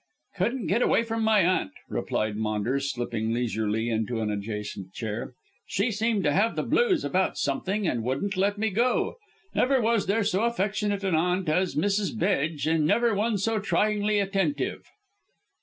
[0.35, 5.35] "Couldn't get away from my aunt," replied Maunders, slipping leisurely into an adjacent chair.
[5.67, 9.17] "She seemed to have the blues about something, and wouldn't let me go.
[9.53, 12.17] Never was there so affectionate an aunt as Mrs.
[12.17, 14.85] Bedge, and never one so tryingly attentive."